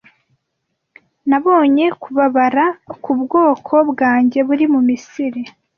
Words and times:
nabonye 1.29 1.85
kubabara 2.01 2.65
k’ubwoko 3.03 3.73
bwanjye 3.91 4.39
buri 4.47 4.65
mu 4.73 4.79
Misiri 4.87 5.41